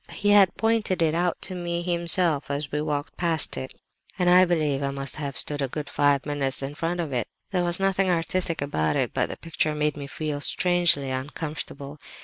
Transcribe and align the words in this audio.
He 0.13 0.31
had 0.31 0.57
pointed 0.57 1.03
it 1.03 1.13
out 1.13 1.39
to 1.43 1.53
me 1.53 1.83
himself 1.83 2.49
as 2.49 2.71
we 2.71 2.81
walked 2.81 3.17
past 3.17 3.55
it, 3.55 3.75
and 4.17 4.31
I 4.31 4.45
believe 4.45 4.81
I 4.81 4.89
must 4.89 5.17
have 5.17 5.37
stood 5.37 5.61
a 5.61 5.67
good 5.67 5.91
five 5.91 6.25
minutes 6.25 6.63
in 6.63 6.73
front 6.73 6.99
of 6.99 7.13
it. 7.13 7.27
There 7.51 7.63
was 7.63 7.79
nothing 7.79 8.09
artistic 8.09 8.63
about 8.63 8.95
it, 8.95 9.13
but 9.13 9.29
the 9.29 9.37
picture 9.37 9.75
made 9.75 9.95
me 9.95 10.07
feel 10.07 10.41
strangely 10.41 11.11
uncomfortable. 11.11 11.99